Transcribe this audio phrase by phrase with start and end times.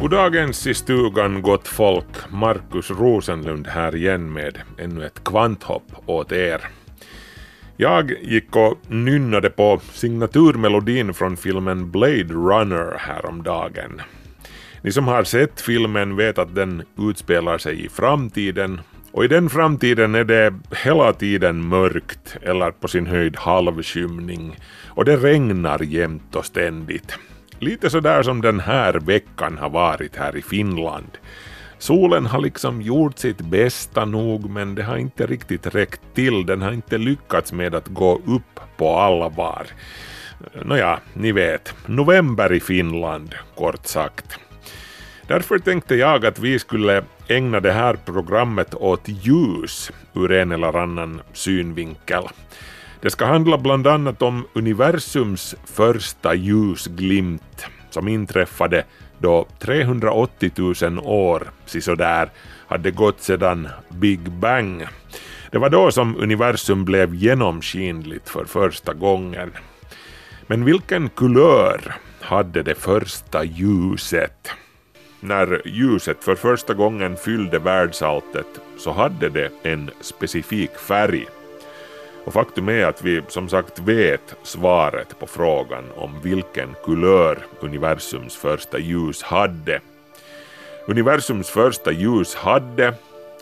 [0.00, 6.60] Goddagens i stugan gott folk, Markus Rosenlund här igen med ännu ett kvanthopp åt er.
[7.76, 14.00] Jag gick och nynnade på signaturmelodin från filmen Blade Runner häromdagen.
[14.82, 18.80] Ni som har sett filmen vet att den utspelar sig i framtiden
[19.12, 20.54] och i den framtiden är det
[20.84, 27.18] hela tiden mörkt eller på sin höjd halvskymning och det regnar jämt och ständigt.
[27.58, 31.18] Lite sådär som den här veckan har varit här i Finland.
[31.78, 36.46] Solen har liksom gjort sitt bästa nog men det har inte riktigt räckt till.
[36.46, 39.66] Den har inte lyckats med att gå upp på allvar.
[40.64, 41.74] Nåja, ni vet.
[41.86, 44.38] November i Finland, kort sagt.
[45.26, 50.76] Därför tänkte jag att vi skulle ägna det här programmet åt ljus ur en eller
[50.76, 52.24] annan synvinkel.
[53.00, 58.84] Det ska handla bland annat om universums första ljusglimt som inträffade
[59.18, 60.50] då 380
[60.82, 62.30] 000 år sisådär
[62.66, 64.86] hade gått sedan Big Bang.
[65.50, 69.52] Det var då som universum blev genomskinligt för första gången.
[70.46, 74.50] Men vilken kulör hade det första ljuset?
[75.20, 81.26] När ljuset för första gången fyllde världsalltet så hade det en specifik färg.
[82.24, 88.36] Och faktum är att vi som sagt vet svaret på frågan om vilken kulör universums
[88.36, 89.80] första ljus hade.
[90.86, 92.94] Universums första ljus hade,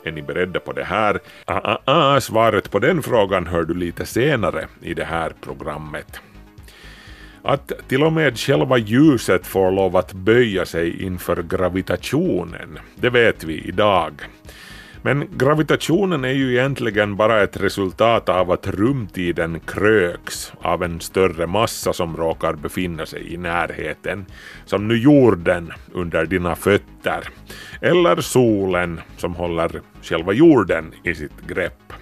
[0.05, 1.21] är ni beredda på det här?
[1.45, 5.33] Ah, ah, ah, ah, svaret på den frågan hör du lite senare i det här
[5.41, 6.21] programmet.
[7.43, 13.45] Att till och med själva ljuset får lov att böja sig inför gravitationen, det vet
[13.45, 14.12] vi idag.
[15.06, 21.47] Men gravitationen är ju egentligen bara ett resultat av att rumtiden kröks av en större
[21.47, 24.27] massa som råkar befinna sig i närheten,
[24.65, 27.28] som nu jorden under dina fötter,
[27.81, 31.93] eller solen som håller själva jorden i sitt grepp.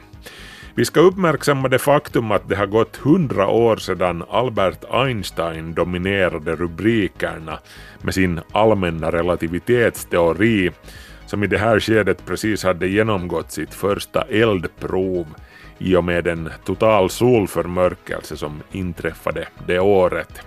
[0.75, 6.57] Vi ska uppmärksamma det faktum att det har gått hundra år sedan Albert Einstein dominerade
[6.57, 7.59] rubrikerna
[8.03, 10.71] med sin allmänna relativitetsteori
[11.27, 15.27] som i det här skedet precis hade genomgått sitt första eldprov
[15.79, 20.41] i och med en total solförmörkelse som inträffade det året.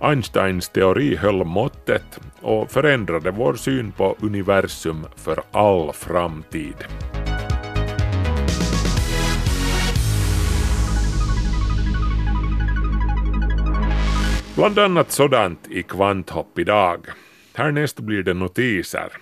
[0.00, 6.76] Einsteins teori höll måttet och förändrade vår syn på universum för all framtid.
[14.54, 17.06] Bland annat sådant i Kvanthopp idag.
[17.54, 19.12] Härnäst blir det notiser.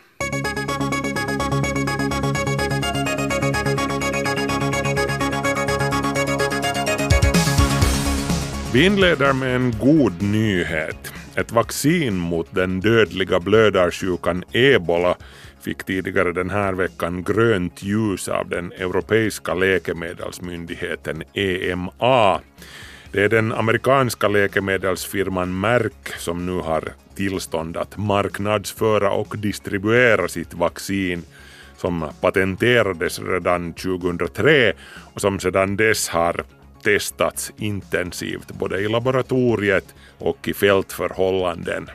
[8.72, 11.12] Vi inleder med en god nyhet.
[11.34, 15.16] Ett vaccin mot den dödliga blödarsjukan ebola
[15.60, 22.40] fick tidigare den här veckan grönt ljus av den europeiska läkemedelsmyndigheten EMA.
[23.12, 30.54] Det är den amerikanska läkemedelsfirman Merck som nu har tillstånd att marknadsföra och distribuera sitt
[30.54, 31.22] vaccin
[31.76, 34.72] som patenterades redan 2003
[35.14, 36.44] och som sedan dess har
[36.82, 41.90] testats intensivt både i laboratoriet och i fältförhållanden,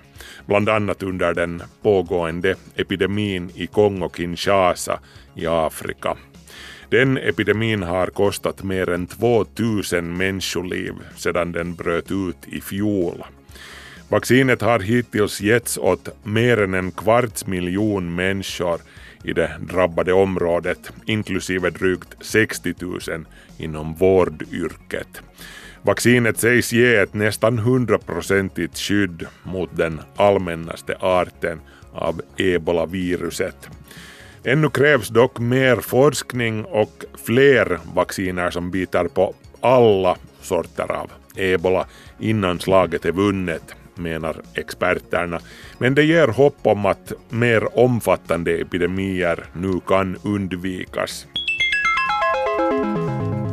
[0.46, 5.00] bland annat under den pågående epidemin i Kongo-Kinshasa
[5.36, 6.18] i Afrika.
[6.90, 13.24] Den epidemin har kostat mer än 2000 människoliv sedan den bröt ut i fjol.
[14.10, 18.80] Vaccinet har hittills getts åt mer än en kvarts miljon människor
[19.26, 23.00] i det drabbade området, inklusive drygt 60 000
[23.58, 25.22] inom vårdyrket.
[25.82, 31.62] Vaccinet sägs ge ett nästan hundraprocentigt skydd mot den allmännaste arten
[31.94, 33.70] av ebolaviruset.
[34.44, 41.86] Ännu krävs dock mer forskning och fler vacciner som biter på alla sorter av ebola
[42.20, 45.40] innan slaget är vunnet menar experterna.
[45.78, 51.28] Men det ger hopp om att mer omfattande epidemier nu kan undvikas.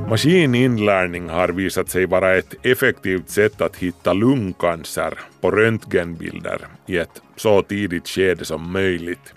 [0.08, 7.22] Maskininlärning har visat sig vara ett effektivt sätt att hitta lungcancer på röntgenbilder i ett
[7.36, 9.34] så tidigt skede som möjligt.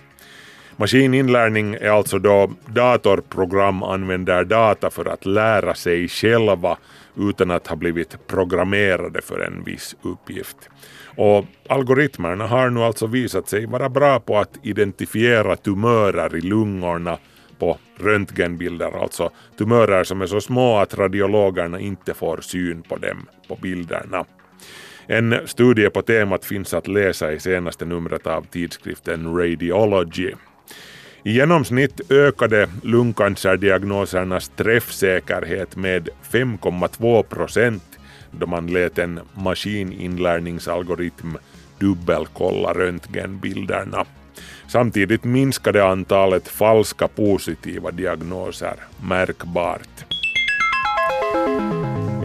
[0.78, 6.78] Maskininlärning är alltså då datorprogram använder data för att lära sig själva
[7.18, 10.70] utan att ha blivit programmerade för en viss uppgift.
[11.18, 17.18] Och algoritmerna har nu alltså visat sig vara bra på att identifiera tumörer i lungorna
[17.60, 23.26] på röntgenbilder, alltså tumörer som är så små att radiologerna inte får syn på dem
[23.48, 24.26] på bilderna.
[25.08, 30.34] En studie på temat finns att läsa i senaste numret av tidskriften Radiology.
[31.24, 37.95] I genomsnitt ökade lungcancerdiagnosernas träffsäkerhet med 5,2 procent
[38.40, 41.38] då man lät en maskininlärningsalgoritm
[41.80, 44.06] dubbelkolla röntgenbilderna.
[44.68, 50.06] Samtidigt minskade antalet falska positiva diagnoser märkbart.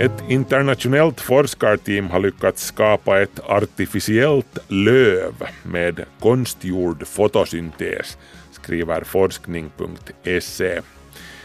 [0.00, 8.18] Ett internationellt forskarteam har lyckats skapa ett artificiellt löv med konstgjord fotosyntes,
[8.52, 10.80] skriver forskning.se.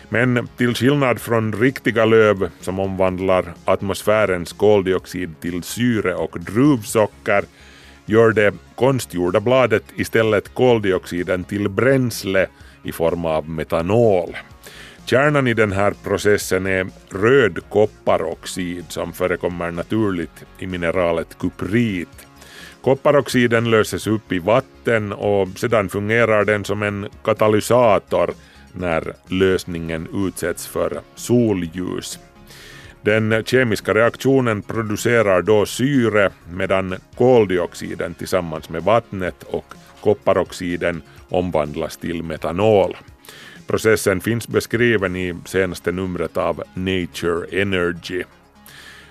[0.10, 7.44] Men till skillnad från riktiga löv som omvandlar atmosfärens koldioxid till syre och druvsocker
[8.06, 12.48] gör det konstgjorda bladet istället koldioxiden till bränsle
[12.84, 14.36] i form av metanol.
[15.06, 22.28] Kärnan i den här processen är röd kopparoxid som förekommer naturligt i mineralet kuprit.
[22.82, 28.34] Kopparoxiden löses upp i vatten och sedan fungerar den som en katalysator
[28.78, 32.20] när lösningen utsätts för solljus.
[33.02, 42.24] Den kemiska reaktionen producerar då syre medan koldioxiden tillsammans med vattnet och kopparoxiden omvandlas till
[42.24, 42.98] metanol.
[43.68, 48.24] Processen finns beskriven i senaste numret av Nature Energy.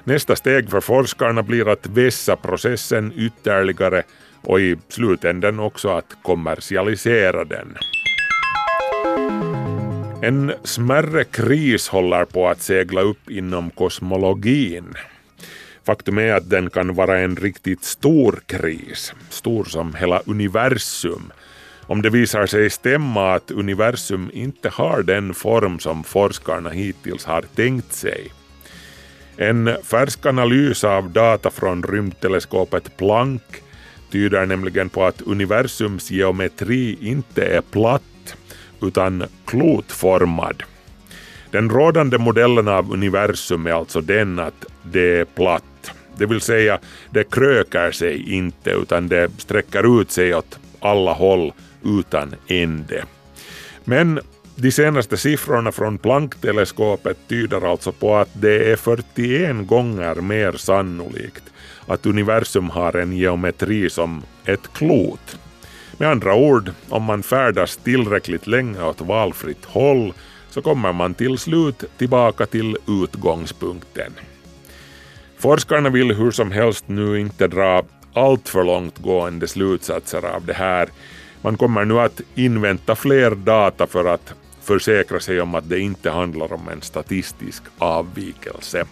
[0.04, 4.02] Nästa steg för forskarna blir att vässa processen ytterligare
[4.42, 7.76] och i slutänden också att kommersialisera den.
[10.24, 14.94] En smärre kris håller på att segla upp inom kosmologin.
[15.86, 21.32] Faktum är att den kan vara en riktigt stor kris, stor som hela universum,
[21.86, 27.42] om det visar sig stämma att universum inte har den form som forskarna hittills har
[27.42, 28.32] tänkt sig.
[29.36, 33.62] En färsk analys av data från rymdteleskopet Planck
[34.10, 38.02] tyder nämligen på att universums geometri inte är platt
[38.86, 40.62] utan klotformad.
[41.50, 46.78] Den rådande modellen av universum är alltså den att det är platt, det vill säga
[47.10, 51.52] det kröker sig inte utan det sträcker ut sig åt alla håll
[51.84, 53.04] utan ände.
[53.84, 54.20] Men
[54.56, 61.42] de senaste siffrorna från Planck-teleskopet tyder alltså på att det är 41 gånger mer sannolikt
[61.86, 65.38] att universum har en geometri som ett klot.
[65.98, 70.12] Med andra ord, om man färdas tillräckligt länge åt valfritt håll
[70.50, 74.12] så kommer man till slut tillbaka till utgångspunkten.
[75.38, 77.82] Forskarna vill hur som helst nu inte dra
[78.14, 80.88] alltför långtgående slutsatser av det här.
[81.42, 86.10] Man kommer nu att invänta fler data för att försäkra sig om att det inte
[86.10, 88.84] handlar om en statistisk avvikelse.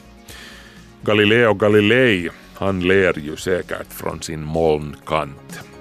[1.03, 5.72] Galileo Galilei, han ler ju säkert från sin molnkant.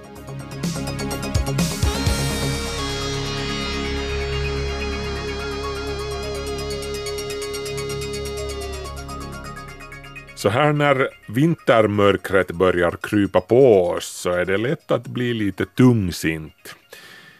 [10.42, 15.66] Så här när vintermörkret börjar krypa på oss så är det lätt att bli lite
[15.66, 16.76] tungsint.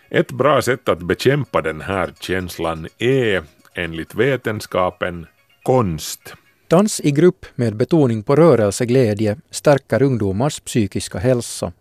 [0.10, 3.44] Ett bra sätt att bekämpa den här känslan är,
[3.74, 5.26] enligt vetenskapen,
[5.64, 6.34] konst.
[6.68, 11.72] Dans i grupp med betoning på rörelseglädje stärker ungdomars psykiska hälsa.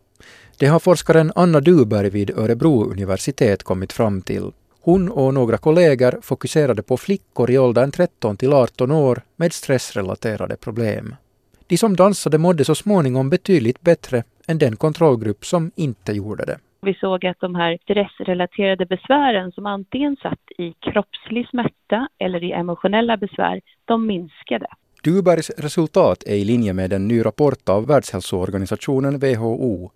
[0.59, 4.53] Det har forskaren Anna Duberg vid Örebro universitet kommit fram till.
[4.83, 10.57] Hon och några kollegor fokuserade på flickor i åldern 13 till 18 år med stressrelaterade
[10.57, 11.15] problem.
[11.67, 16.59] De som dansade mådde så småningom betydligt bättre än den kontrollgrupp som inte gjorde det.
[16.83, 22.53] Vi såg att de här stressrelaterade besvären som antingen satt i kroppslig smärta eller i
[22.53, 24.67] emotionella besvär, de minskade.
[25.05, 29.91] Dubergs resultat är i linje med en ny rapport av Världshälsoorganisationen WHO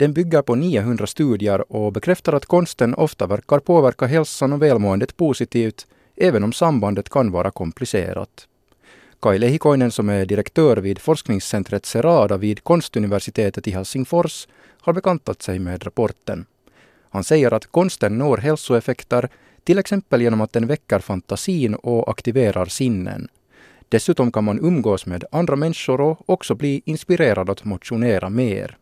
[0.00, 5.16] den bygger på 900 studier och bekräftar att konsten ofta verkar påverka hälsan och välmåendet
[5.16, 8.46] positivt, även om sambandet kan vara komplicerat.
[9.22, 14.48] Kai Lehikoinen som är direktör vid forskningscentret Serada vid Konstuniversitetet i Helsingfors
[14.80, 16.46] har bekantat sig med rapporten.
[17.10, 19.28] Han säger att konsten når hälsoeffekter,
[19.64, 23.28] till exempel genom att den väcker fantasin och aktiverar sinnen.
[23.88, 28.76] Dessutom kan man umgås med andra människor och också bli inspirerad att motionera mer.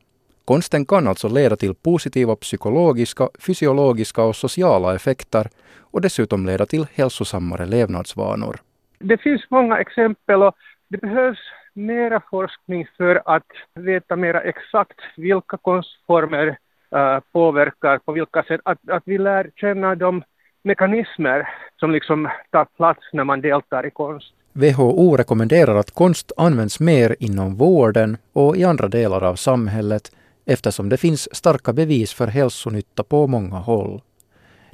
[0.49, 5.47] Konsten kan alltså leda till positiva psykologiska, fysiologiska och sociala effekter
[5.81, 8.57] och dessutom leda till hälsosammare levnadsvanor.
[8.99, 10.55] Det finns många exempel och
[10.89, 11.39] det behövs
[11.75, 18.61] mera forskning för att veta mera exakt vilka konstformer uh, påverkar på vilka sätt.
[18.65, 20.23] Att, att vi lär känna de
[20.63, 21.49] mekanismer
[21.81, 24.35] som liksom tar plats när man deltar i konst.
[24.53, 30.13] WHO rekommenderar att konst används mer inom vården och i andra delar av samhället
[30.49, 34.03] eftersom det finns starka bevis för hälsonytta på många håll.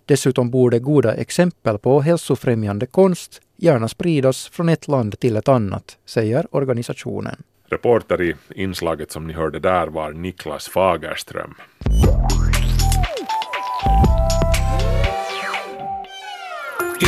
[0.05, 5.99] Dessutom borde goda exempel på hälsofrämjande konst gärna spridas från ett land till ett annat,
[6.07, 7.43] säger organisationen.
[7.69, 11.55] Reporter i inslaget som ni hörde där var Niklas Fagerström.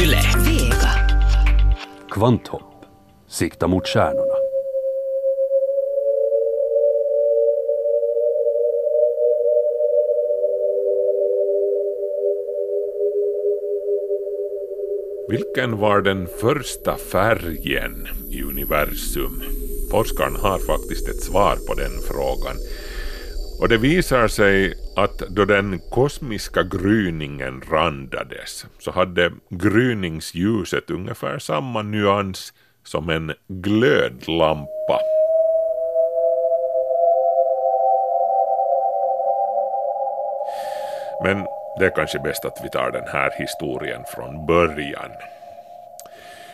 [0.02, 0.20] Yle.
[0.46, 0.92] Vega.
[2.10, 2.84] Kvanthopp.
[3.28, 4.35] Sikta mot stjärnorna.
[15.28, 19.42] Vilken var den första färgen i universum?
[19.90, 22.56] Forskaren har faktiskt ett svar på den frågan.
[23.60, 31.82] Och det visar sig att då den kosmiska gryningen randades så hade gryningsljuset ungefär samma
[31.82, 32.52] nyans
[32.84, 35.00] som en glödlampa.
[41.24, 41.46] Men
[41.78, 45.10] det är kanske bäst att vi tar den här historien från början.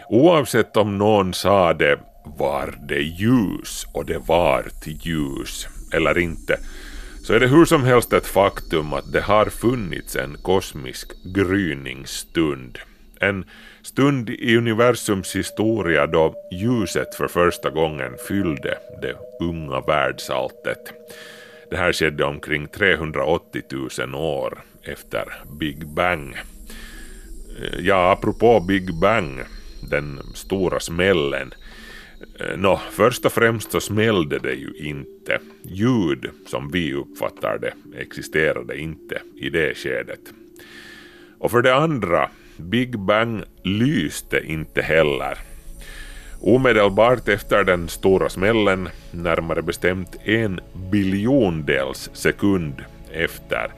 [0.09, 6.59] Oavsett om någon sa det var det ljus och det var till ljus eller inte
[7.23, 12.79] så är det hur som helst ett faktum att det har funnits en kosmisk gryningsstund.
[13.21, 13.45] En
[13.83, 20.93] stund i universums historia då ljuset för första gången fyllde det unga världsalltet.
[21.71, 23.63] Det här skedde omkring 380
[23.99, 25.25] 000 år efter
[25.59, 26.37] Big Bang.
[27.61, 29.41] Eh, ja, apropå Big Bang,
[29.91, 31.55] den stora smällen.
[32.41, 35.39] Eh, nå, först och främst så smällde det ju inte.
[35.63, 40.21] Ljud, som vi uppfattar det, existerade inte i det skedet.
[41.39, 45.39] Och för det andra, Big Bang lyste inte heller.
[46.41, 50.61] Omedelbart efter den stora smällen, närmare bestämt en
[50.91, 52.75] biljondels sekund
[53.13, 53.73] efter,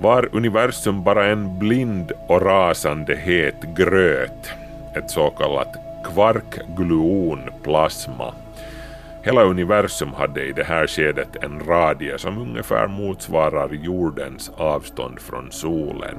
[0.00, 4.50] var universum bara en blind och rasande het gröt,
[4.94, 8.34] ett så kallat kvarkgluonplasma.
[9.22, 15.52] Hela universum hade i det här skedet en radie som ungefär motsvarar jordens avstånd från
[15.52, 16.16] solen.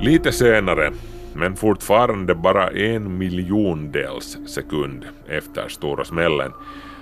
[0.00, 0.92] Lite senare,
[1.34, 6.52] men fortfarande bara en miljondels sekund efter stora smällen,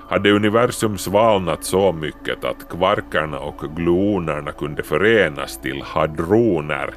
[0.08, 6.94] hade universum svalnat så mycket att kvarkarna och gluonerna kunde förenas till hadroner,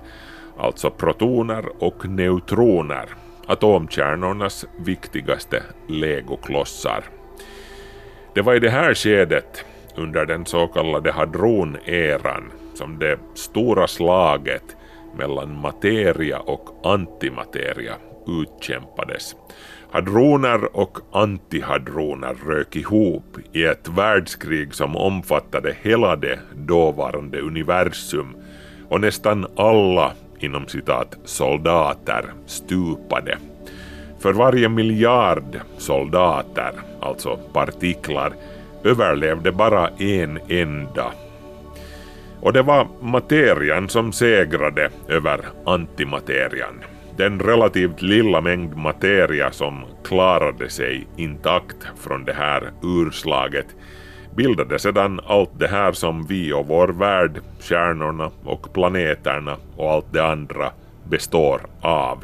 [0.58, 3.06] alltså protoner och neutroner,
[3.48, 7.04] atomkärnornas viktigaste legoklossar.
[8.34, 9.66] Det var i det här skedet,
[9.96, 14.76] under den så kallade hadroneran, som det stora slaget
[15.18, 17.94] mellan materia och antimateria
[18.28, 19.36] utkämpades.
[19.92, 28.36] Hadroner och antihadroner rök ihop i ett världskrig som omfattade hela det dåvarande universum
[28.90, 33.38] och nästan alla inom citat soldater stupade.
[34.20, 36.72] För varje miljard soldater,
[37.02, 38.34] alltså partiklar,
[38.84, 41.12] överlevde bara en enda.
[42.42, 46.84] Och det var materian som segrade över antimaterian
[47.22, 53.66] den relativt lilla mängd materia som klarade sig intakt från det här urslaget
[54.36, 60.14] bildade sedan allt det här som vi och vår värld, stjärnorna och planeterna och allt
[60.14, 60.72] det andra
[61.10, 62.24] består av.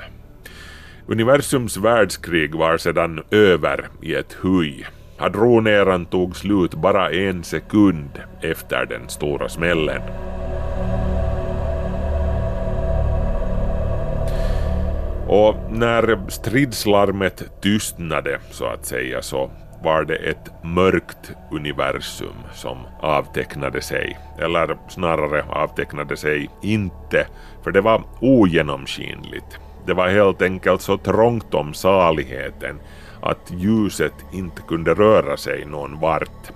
[1.07, 4.85] Universums världskrig var sedan över i ett huj.
[5.17, 10.01] Hadroneran tog slut bara en sekund efter den stora smällen.
[15.27, 19.51] Och när stridslarmet tystnade så att säga så
[19.83, 24.17] var det ett mörkt universum som avtecknade sig.
[24.39, 27.27] Eller snarare avtecknade sig inte,
[27.63, 29.59] för det var ogenomskinligt.
[29.85, 32.79] Det var helt enkelt så trångt om saligheten
[33.21, 36.51] att ljuset inte kunde röra sig någon vart.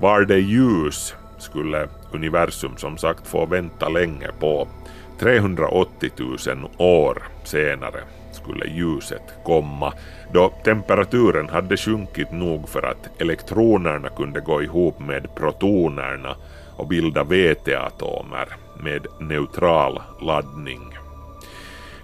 [0.00, 4.68] Var det ljus skulle universum som sagt få vänta länge på.
[5.18, 8.00] 380 000 år senare
[8.32, 9.92] skulle ljuset komma,
[10.32, 16.36] då temperaturen hade sjunkit nog för att elektronerna kunde gå ihop med protonerna
[16.76, 18.48] och bilda väteatomer
[18.82, 20.98] med neutral laddning.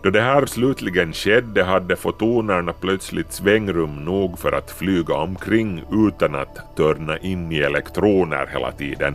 [0.02, 6.34] Då det här slutligen skedde hade fotonerna plötsligt svängrum nog för att flyga omkring utan
[6.34, 9.14] att törna in i elektroner hela tiden.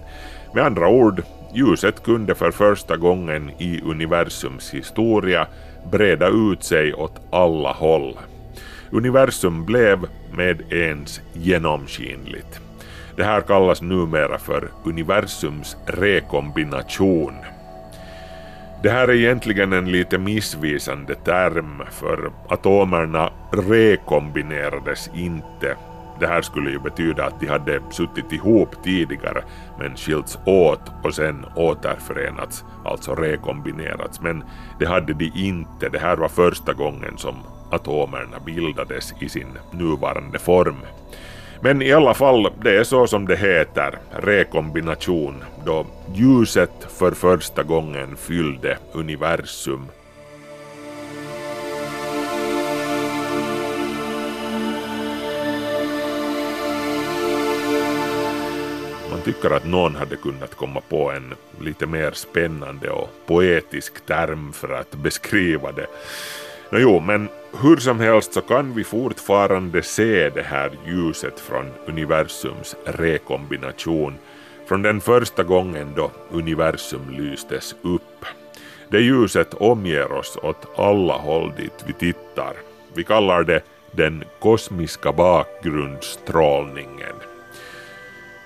[0.54, 5.48] Med andra ord, ljuset kunde för första gången i universums historia
[5.92, 8.18] breda ut sig åt alla håll.
[8.92, 10.00] Universum blev
[10.32, 12.60] med ens genomskinligt.
[13.16, 17.34] Det här kallas numera för universums rekombination.
[18.84, 25.76] Det här är egentligen en lite missvisande term för atomerna rekombinerades inte.
[26.20, 29.44] Det här skulle ju betyda att de hade suttit ihop tidigare
[29.80, 34.22] men skilts åt och sen återförenats, alltså rekombinerats.
[34.22, 34.44] Men
[34.80, 35.90] det hade de inte.
[35.90, 37.36] Det här var första gången som
[37.72, 40.78] atomerna bildades i sin nuvarande form.
[41.62, 47.64] Men i alla fall, det är så som det heter, rekombination, då ljuset för första
[47.64, 49.88] gången fyllde universum.
[59.34, 64.70] Tycker att någon hade kunnat komma på en lite mer spännande och poetisk term för
[64.70, 65.88] att beskriva det.
[66.72, 67.30] Nå jo, men
[67.62, 74.14] hur som helst så kan vi fortfarande se det här ljuset från universums rekombination
[74.68, 78.26] från den första gången då universum lystes upp.
[78.90, 82.54] Det ljuset omger oss åt alla håll dit vi tittar.
[82.94, 87.29] Vi kallar det den kosmiska bakgrundsstrålningen.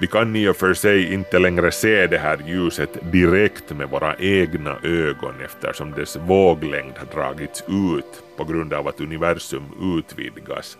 [0.04, 4.16] Vi kan i och för sig inte längre se det här ljuset direkt med våra
[4.16, 9.64] egna ögon eftersom dess våglängd har dragits ut på grund av att universum
[9.98, 10.78] utvidgas.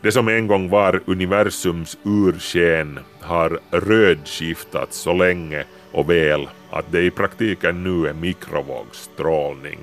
[0.00, 7.02] Det som en gång var universums ursken har rödskiftats så länge och väl att det
[7.02, 9.78] i praktiken nu är mikrovågsstrålning,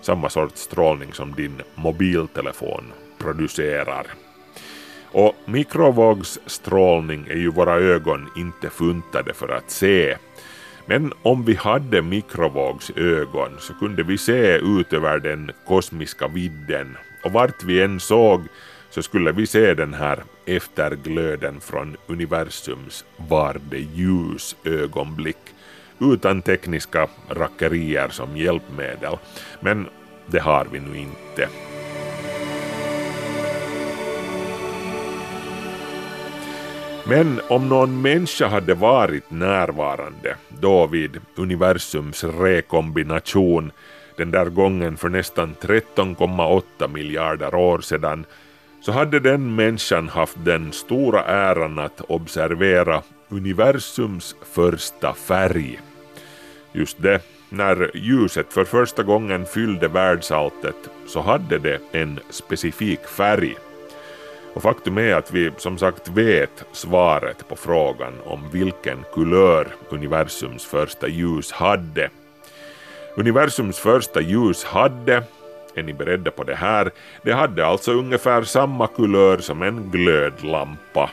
[0.00, 4.21] samma sorts strålning som din mobiltelefon producerar.
[5.12, 10.16] Och mikrovågsstrålning är ju våra ögon inte funtade för att se.
[10.86, 17.32] Men om vi hade mikrovågsögon så kunde vi se ut över den kosmiska vidden och
[17.32, 18.42] vart vi än såg
[18.90, 25.36] så skulle vi se den här efterglöden från universums varde ljus ögonblick
[26.00, 29.16] utan tekniska rackerier som hjälpmedel.
[29.60, 29.88] Men
[30.26, 31.48] det har vi nu inte.
[37.04, 43.72] Men om någon människa hade varit närvarande då vid universums rekombination
[44.16, 48.26] den där gången för nästan 13,8 miljarder år sedan
[48.80, 55.80] så hade den människan haft den stora äran att observera universums första färg.
[56.72, 63.56] Just det, när ljuset för första gången fyllde världsalltet så hade det en specifik färg.
[64.54, 70.64] Och faktum är att vi som sagt vet svaret på frågan om vilken kulör universums
[70.64, 72.10] första ljus hade.
[73.16, 75.22] Universums första ljus hade,
[75.74, 76.90] är ni beredda på det här,
[77.22, 81.10] det hade alltså ungefär samma kulör som en glödlampa.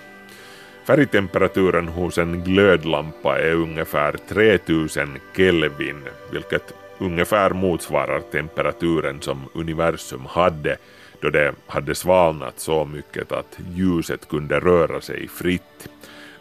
[0.87, 10.77] Färgtemperaturen hos en glödlampa är ungefär 3000 Kelvin, vilket ungefär motsvarar temperaturen som universum hade
[11.21, 15.89] då det hade svalnat så mycket att ljuset kunde röra sig fritt.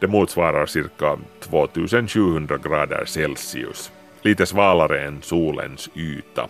[0.01, 6.49] Det motsvarar cirka 2700 grader Celsius, lite svalare än solens yta.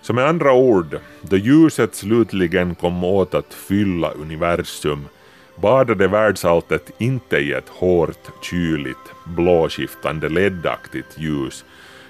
[0.00, 5.08] Så med andra ord, då ljuset slutligen kom åt att fylla universum
[5.56, 11.64] badade världsalltet inte i ett hårt, kyligt, blåskiftande leddaktigt ljus.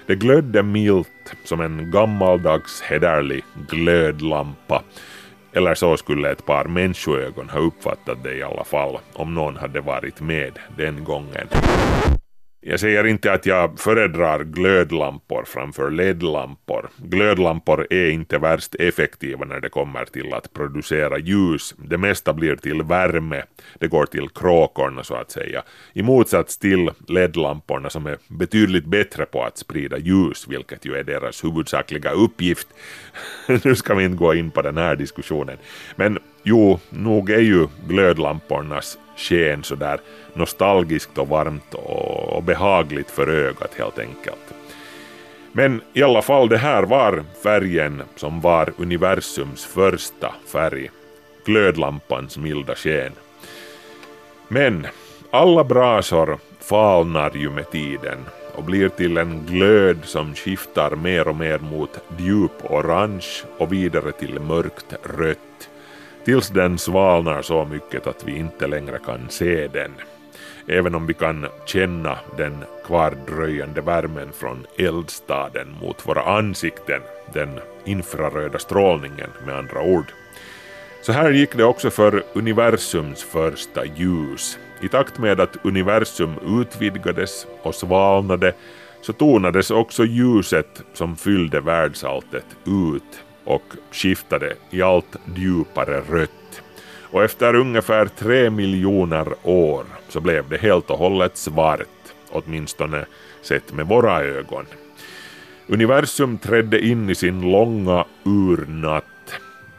[0.05, 4.83] Det glödde milt som en gammaldags hederlig glödlampa
[5.55, 9.81] eller så skulle ett par människoögon ha uppfattat det i alla fall, om någon hade
[9.81, 11.47] varit med den gången.
[12.67, 16.89] Jag säger inte att jag föredrar glödlampor framför LED-lampor.
[16.97, 21.75] Glödlampor är inte värst effektiva när det kommer till att producera ljus.
[21.77, 23.43] Det mesta blir till värme.
[23.79, 25.63] Det går till kråkorna så att säga.
[25.93, 31.03] I motsats till LED-lamporna som är betydligt bättre på att sprida ljus, vilket ju är
[31.03, 32.67] deras huvudsakliga uppgift.
[33.63, 35.57] nu ska vi inte gå in på den här diskussionen.
[35.95, 39.99] Men jo, nog är ju glödlampornas sken sådär
[40.33, 44.53] nostalgiskt och varmt och behagligt för ögat helt enkelt.
[45.51, 50.91] Men i alla fall, det här var färgen som var universums första färg.
[51.45, 53.11] Glödlampans milda sken.
[54.47, 54.87] Men
[55.31, 58.17] alla brasor falnar ju med tiden
[58.55, 64.11] och blir till en glöd som skiftar mer och mer mot djup orange och vidare
[64.11, 65.54] till mörkt rött
[66.25, 69.91] tills den svalnar så mycket att vi inte längre kan se den.
[70.67, 77.01] Även om vi kan känna den kvardröjande värmen från eldstaden mot våra ansikten,
[77.33, 80.05] den infraröda strålningen med andra ord.
[81.01, 84.59] Så här gick det också för universums första ljus.
[84.81, 88.53] I takt med att universum utvidgades och svalnade
[89.01, 96.61] så tonades också ljuset som fyllde världsalltet ut och skiftade i allt djupare rött.
[97.11, 101.81] Och efter ungefär tre miljoner år så blev det helt och hållet svart,
[102.29, 103.05] åtminstone
[103.41, 104.65] sett med våra ögon.
[105.67, 109.05] Universum trädde in i sin långa urnatt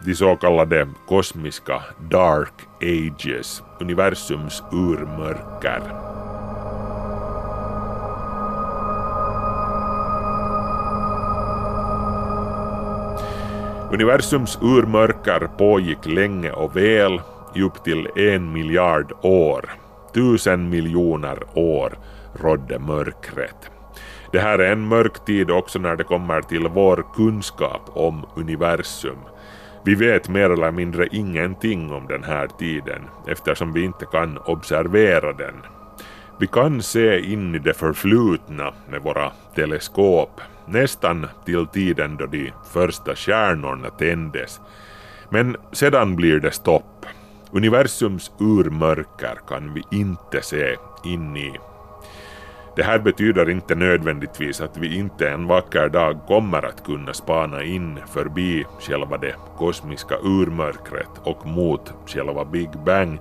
[0.07, 6.06] de så kallade kosmiska Dark Ages, universums urmörker.
[13.93, 17.21] Universums urmörker pågick länge och väl,
[17.55, 19.71] i upp till en miljard år.
[20.15, 21.99] Tusen miljoner år
[22.41, 23.71] rådde mörkret.
[24.33, 29.19] Det här är en mörk tid också när det kommer till vår kunskap om universum.
[29.85, 35.33] Vi vet mer eller mindre ingenting om den här tiden eftersom vi inte kan observera
[35.33, 35.76] den.
[36.39, 42.53] Vi kan se in i det förflutna med våra teleskop, nästan till tiden då de
[42.73, 44.61] första stjärnorna tändes.
[45.31, 47.07] Men sedan blir det stopp.
[47.51, 51.53] Universums urmörker kan vi inte se in i.
[52.77, 57.63] Det här betyder inte nödvändigtvis att vi inte en vacker dag kommer att kunna spana
[57.63, 63.19] in förbi själva det kosmiska urmörkret och mot själva Big Bang.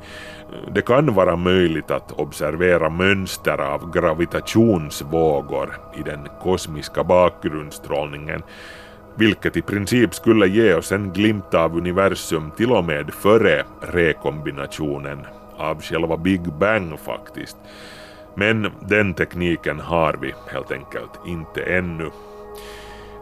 [0.74, 8.42] Det kan vara möjligt att observera mönster av gravitationsvågor i den kosmiska bakgrundsstrålningen
[9.18, 15.26] vilket i princip skulle ge oss en glimt av universum till och med före rekombinationen
[15.58, 17.58] av själva Big Bang faktiskt.
[18.36, 22.10] Men den tekniken har vi helt enkelt inte ännu.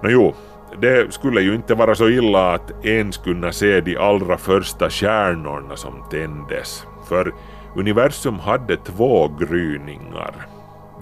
[0.04, 0.34] Nå jo,
[0.82, 5.76] det skulle ju inte vara så illa att ens kunna se de allra första stjärnorna
[5.76, 7.34] som tändes, för
[7.76, 10.48] universum hade två gryningar.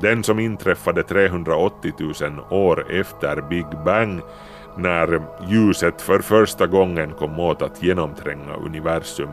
[0.01, 2.13] Den som inträffade 380 000
[2.49, 4.21] år efter Big Bang
[4.77, 9.29] när ljuset för första gången kom åt att genomtränga universum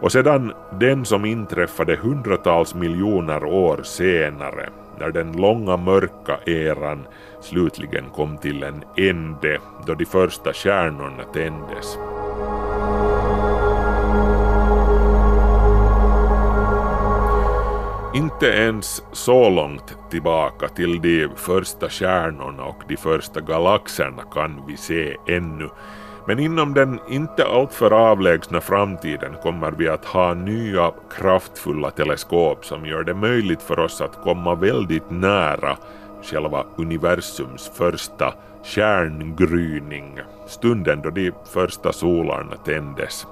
[0.00, 7.06] och sedan den som inträffade hundratals miljoner år senare, när den långa mörka eran
[7.40, 11.98] slutligen kom till en ände då de första stjärnorna tändes.
[18.14, 24.76] Inte ens så långt tillbaka till de första stjärnorna och de första galaxerna kan vi
[24.76, 25.68] se ännu,
[26.26, 32.86] men inom den inte alltför avlägsna framtiden kommer vi att ha nya kraftfulla teleskop som
[32.86, 35.76] gör det möjligt för oss att komma väldigt nära
[36.22, 43.26] själva universums första stjärngryning, stunden då de första solarna tändes.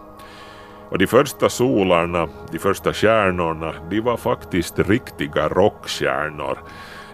[0.90, 6.58] Och de första solarna, de första stjärnorna, de var faktiskt riktiga rockstjärnor.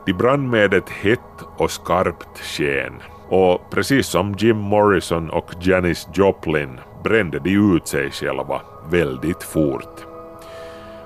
[0.07, 2.93] De brann med ett hett och skarpt sken.
[3.29, 10.07] Och precis som Jim Morrison och Janis Joplin brände de ut sig själva väldigt fort.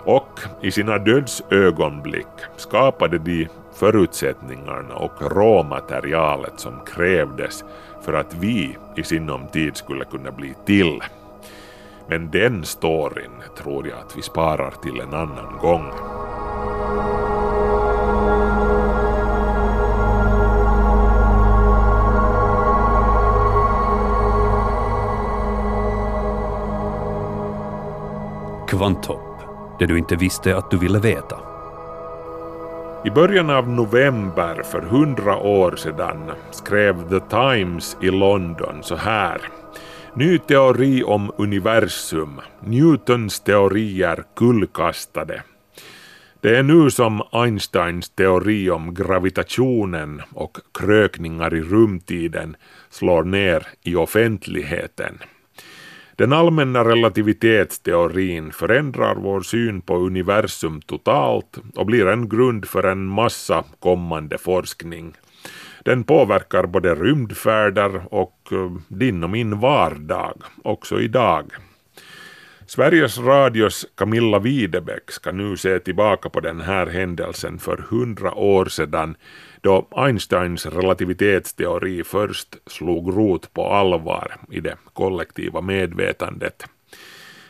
[0.05, 7.65] Och i sina dödsögonblick skapade de förutsättningarna och råmaterialet som krävdes
[8.05, 11.01] för att vi i sinom tid skulle kunna bli till.
[12.09, 15.91] Men den storyn tror jag att vi sparar till en annan gång.
[28.69, 29.41] Kvanthopp,
[29.79, 31.39] det du inte visste att du ville veta.
[33.05, 39.41] I början av november för hundra år sedan skrev The Times i London så här.
[40.15, 42.41] Ny teori om universum.
[42.61, 45.43] Newtons teorier kullkastade.
[46.41, 52.57] Det är nu som Einsteins teori om gravitationen och krökningar i rumtiden
[52.91, 55.19] slår ner i offentligheten.
[56.19, 63.07] Den allmänna relativitetsteorin förändrar vår syn på universum totalt och blir en grund för en
[63.07, 65.15] massa kommande forskning.
[65.85, 71.45] Den påverkar både rymdfärder och eh, din och min vardag, också idag.
[72.69, 78.65] Sveriges Radios Camilla Widebeck ska nu se tillbaka på den här händelsen för hundra år
[78.65, 79.17] sedan
[79.61, 86.65] då Einsteins relativitetsteori först slog rot på allvar i det kollektiva medvetandet.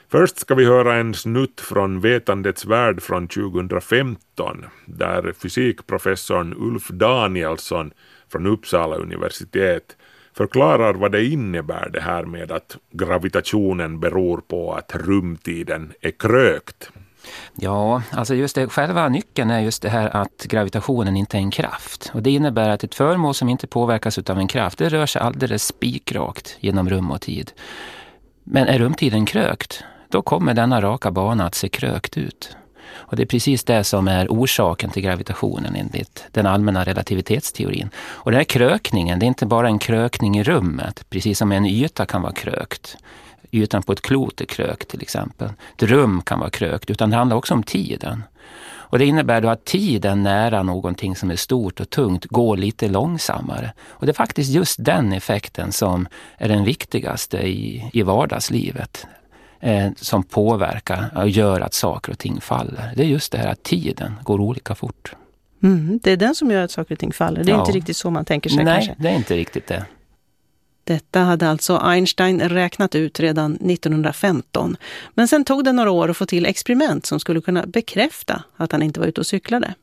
[0.08, 7.90] Först ska vi höra en snutt från Vetandets värld från 2015 där fysikprofessorn Ulf Danielsson
[8.32, 9.96] från Uppsala universitet
[10.38, 16.90] förklarar vad det innebär det här med att gravitationen beror på att rumtiden är krökt.
[17.54, 21.50] Ja, alltså just det, själva nyckeln är just det här att gravitationen inte är en
[21.50, 22.10] kraft.
[22.14, 25.22] Och det innebär att ett föremål som inte påverkas av en kraft, det rör sig
[25.22, 27.52] alldeles spikrakt genom rum och tid.
[28.44, 32.56] Men är rumtiden krökt, då kommer denna raka bana att se krökt ut.
[32.90, 37.90] Och det är precis det som är orsaken till gravitationen enligt den allmänna relativitetsteorin.
[37.98, 41.66] Och den här krökningen, det är inte bara en krökning i rummet, precis som en
[41.66, 42.96] yta kan vara krökt.
[43.50, 45.48] Ytan på ett klot är krökt till exempel.
[45.76, 48.22] Ett rum kan vara krökt, utan det handlar också om tiden.
[48.90, 52.88] Och det innebär då att tiden nära någonting som är stort och tungt går lite
[52.88, 53.72] långsammare.
[53.88, 59.06] Och det är faktiskt just den effekten som är den viktigaste i, i vardagslivet
[59.60, 62.92] eh, som påverkar och gör att saker och ting faller.
[62.96, 65.12] Det är just det här att tiden går olika fort.
[65.62, 67.44] Mm, det är den som gör att saker och ting faller.
[67.44, 67.60] Det är Ja.
[67.60, 69.02] inte riktigt så man tänker sig Nej, kanske.
[69.02, 69.84] det är inte riktigt det.
[70.84, 74.76] Detta hade alltså Einstein räknat ut redan 1915.
[75.14, 78.72] Men sen tog det några år att få till experiment som skulle kunna bekräfta att
[78.72, 79.74] han inte var ute och cyklade.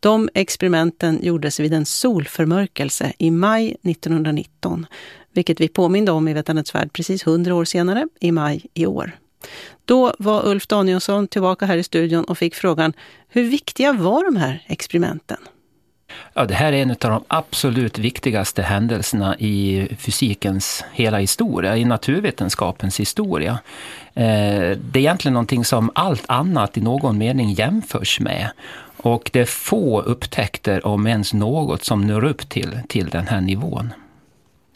[0.00, 4.86] De experimenten gjordes vid en solförmörkelse i maj 1919,
[5.32, 9.12] vilket vi påminde om i Vetandets värld precis 100 år senare, i maj i år.
[9.84, 12.92] Då var Ulf Danielsson tillbaka här i studion och fick frågan,
[13.28, 15.38] hur viktiga var de här experimenten?
[16.34, 21.84] Ja, det här är en av de absolut viktigaste händelserna i fysikens hela historia, i
[21.84, 23.58] naturvetenskapens historia.
[24.14, 28.50] Eh, det är egentligen någonting som allt annat i någon mening jämförs med.
[29.06, 33.40] Och det är få upptäckter, om ens något, som når upp till, till den här
[33.40, 33.92] nivån.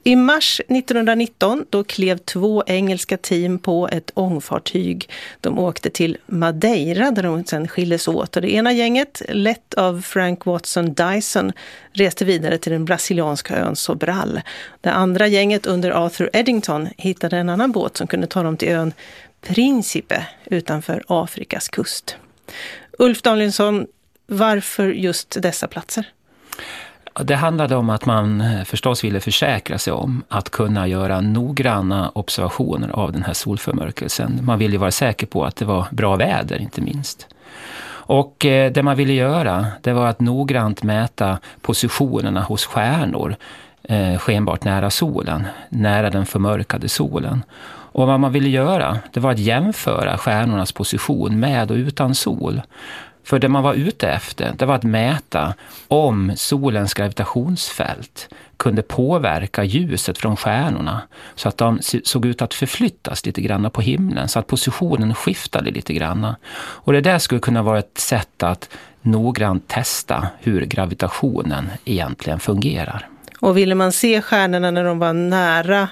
[0.05, 5.11] I mars 1919 då klev två engelska team på ett ångfartyg.
[5.41, 8.37] De åkte till Madeira där de sen skildes åt.
[8.37, 11.53] Och det ena gänget, lett av Frank Watson Dyson,
[11.93, 14.41] reste vidare till den brasilianska ön Sobral.
[14.81, 18.69] Det andra gänget under Arthur Eddington hittade en annan båt som kunde ta dem till
[18.69, 18.93] ön
[19.41, 22.17] Principe utanför Afrikas kust.
[22.99, 23.87] Ulf Danielsson,
[24.31, 26.05] varför just dessa platser?
[27.23, 32.11] Det handlade om att man eh, förstås ville försäkra sig om att kunna göra noggranna
[32.15, 34.41] observationer av den här solförmörkelsen.
[34.43, 37.27] Man ville vara säker på att det var bra väder, inte minst.
[37.91, 43.37] Och eh, det man ville göra, det var att noggrant mäta positionerna hos stjärnor
[43.83, 47.43] eh, skenbart nära solen, nära den förmörkade solen.
[47.93, 52.63] Och vad man ville göra, det var att jämföra stjärnornas position med och utan sol.
[53.25, 55.55] För det man var ute efter, det var att mäta
[55.89, 61.03] om solens gravitationsfält kunde påverka ljuset från stjärnorna
[61.35, 65.71] så att de såg ut att förflyttas lite grann på himlen, så att positionen skiftade
[65.71, 66.35] lite grann.
[66.59, 68.69] Och det där skulle kunna vara ett sätt att
[69.03, 73.09] noggrant testa hur gravitationen egentligen fungerar.
[73.41, 75.89] Och ville man se stjärnorna när de var nära,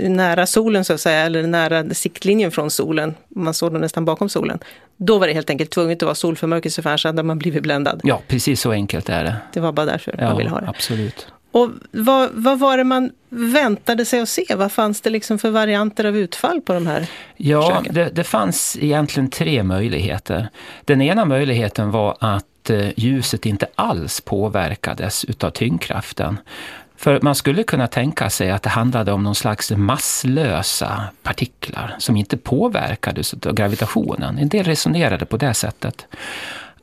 [0.00, 4.28] nära solen så att säga, eller nära siktlinjen från solen, man såg dem nästan bakom
[4.28, 4.58] solen,
[4.96, 8.00] då var det helt enkelt tvunget att vara solförmörkelse för annars hade man blivit bländad.
[8.04, 9.36] Ja, precis så enkelt är det.
[9.52, 10.68] Det var bara därför Ja, man ville ha det.
[10.68, 11.26] absolut.
[11.52, 14.44] Och vad, vad var det man väntade sig att se?
[14.56, 17.94] Vad fanns det liksom för varianter av utfall på de här Ja, försöken?
[17.94, 20.48] det, det fanns egentligen tre möjligheter.
[20.84, 26.38] Den ena möjligheten var att eh, ljuset inte alls påverkades utav tyngdkraften.
[26.98, 32.16] För man skulle kunna tänka sig att det handlade om någon slags masslösa partiklar som
[32.16, 34.38] inte påverkades av gravitationen.
[34.38, 36.06] En del resonerade på det sättet.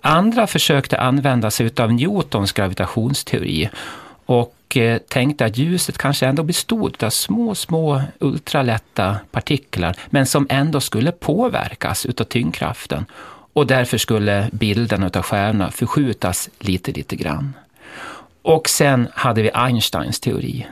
[0.01, 3.69] Andra försökte använda sig utav Newtons gravitationsteori
[4.25, 10.47] och eh, tänkte att ljuset kanske ändå bestod av små, små ultralätta partiklar, men som
[10.49, 13.05] ändå skulle påverkas utav tyngdkraften.
[13.53, 17.53] Och därför skulle bilden utav stjärnorna förskjutas lite, lite grann.
[18.45, 20.67] Och sen hade vi Einsteins teori,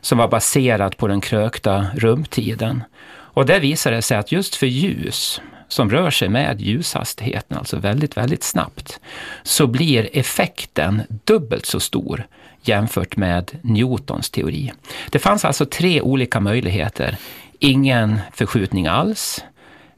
[0.00, 2.84] som var baserad på den krökta rumtiden.
[3.10, 7.76] Och där visade det sig att just för ljus, som rör sig med ljushastigheten, alltså
[7.78, 9.00] väldigt, väldigt snabbt,
[9.42, 12.26] så blir effekten dubbelt så stor
[12.62, 14.72] jämfört med Newtons teori.
[15.10, 17.16] Det fanns alltså tre olika möjligheter.
[17.58, 19.44] Ingen förskjutning alls,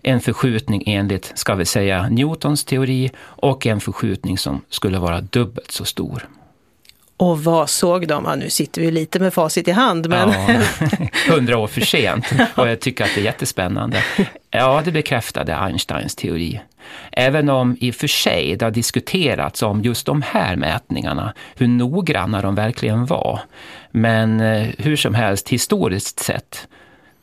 [0.03, 5.71] en förskjutning enligt, ska vi säga, Newtons teori och en förskjutning som skulle vara dubbelt
[5.71, 6.29] så stor.
[7.21, 8.25] Och vad såg de?
[8.25, 10.33] Ja, nu sitter vi lite med facit i hand, men...
[11.29, 12.27] Hundra år för sent.
[12.55, 14.03] Och jag tycker att det är jättespännande.
[14.51, 16.61] Ja, det bekräftade Einsteins teori.
[17.13, 21.69] Även om i och för sig det har diskuterats om just de här mätningarna, hur
[21.69, 23.41] noggranna de verkligen var.
[23.91, 26.69] Men eh, hur som helst, historiskt sett,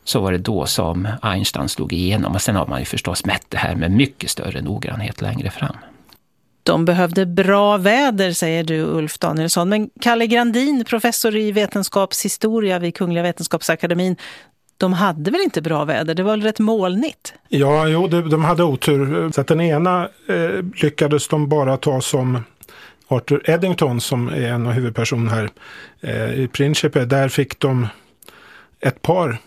[0.04, 2.34] så var det då som Einstein slog igenom.
[2.34, 5.76] Och sen har man ju förstås mätt det här med mycket större noggrannhet längre fram.
[6.68, 9.68] De behövde bra väder, säger du Ulf Danielsson.
[9.68, 14.16] Men Kalle Grandin, professor i vetenskapshistoria vid Kungliga Vetenskapsakademin,
[14.76, 16.14] de hade väl inte bra väder?
[16.14, 17.34] Det var väl rätt molnigt?
[17.48, 19.30] Ja, jo, de, hade otur.
[19.32, 22.44] Så att den ena eh, lyckades de bara ta som
[23.08, 25.50] Arthur Eddington som är en av huvudpersonerna här
[26.00, 27.04] eh, i Principe.
[27.04, 27.86] Där fick de
[28.80, 29.38] ett par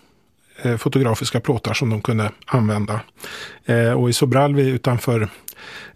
[0.64, 3.00] Eh, fotografiska plåtar som de kunde använda.
[3.66, 5.30] Eh, och i Sobralvi utanför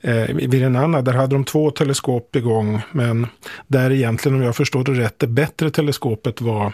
[0.01, 2.81] eh, Virenana, där hade de två teleskop igång.
[2.91, 3.27] Men
[3.67, 6.73] där egentligen, om jag förstår det rätt, det bättre teleskopet var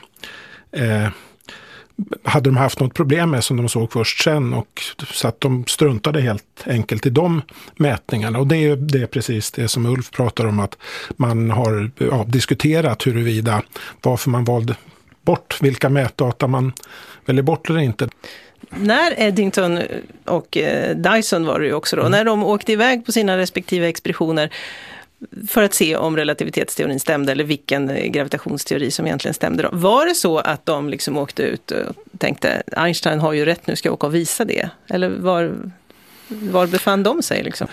[0.72, 1.08] eh,
[2.24, 4.82] hade de haft något problem med som de såg först sen och
[5.14, 7.42] så att de struntade helt enkelt i de
[7.76, 8.40] mätningarna.
[8.40, 10.78] Och det är, det är precis det som Ulf pratar om att
[11.18, 13.62] man har ja, diskuterat huruvida
[14.02, 14.76] varför man valde
[15.22, 16.74] bort vilka mätdata man
[17.26, 18.10] väljer bort eller inte.
[18.70, 19.80] När Eddington
[20.26, 22.12] och eh, Dyson var det ju också då, mm.
[22.12, 24.54] när de åkte iväg på sina respektive expeditioner
[25.48, 29.64] för att se om relativitetsteorin stämde eller vilken eh, gravitationsteori som egentligen stämde.
[29.64, 29.70] Då.
[29.72, 33.76] Var det så att de liksom åkte ut och tänkte Einstein har ju rätt, nu
[33.76, 34.70] ska jag åka och visa det?
[34.88, 35.56] Eller var,
[36.28, 37.44] var befann de sig?
[37.44, 37.68] Liksom?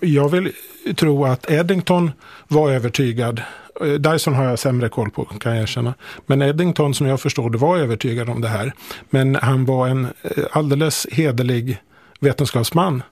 [0.00, 0.52] Jag vill
[0.96, 2.12] tro att Eddington
[2.48, 3.42] var övertygad.
[3.80, 5.94] Eh, Dyson har jag sämre koll på kan jag erkänna.
[6.26, 8.72] Men Eddington som jag förstår var övertygad om det här.
[9.10, 11.82] Men han var en eh, alldeles hederlig
[12.20, 13.02] vetenskapsman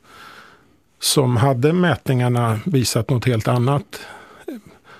[1.01, 4.01] som hade mätningarna visat något helt annat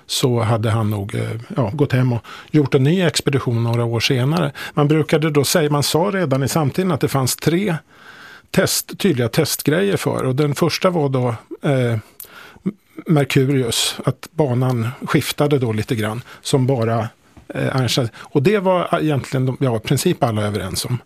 [0.05, 3.99] så hade han nog eh, ja, gått hem och gjort en ny expedition några år
[3.99, 4.51] senare.
[4.73, 7.75] Man brukade då säga, man sa redan i samtiden att det fanns tre
[8.51, 11.27] test, tydliga testgrejer för och den första var då
[11.69, 11.97] eh,
[13.05, 17.09] Merkurius, att banan skiftade då lite grann som bara
[17.53, 18.09] eh, Einstein.
[18.15, 20.97] Och det var egentligen ja, i princip alla överens om.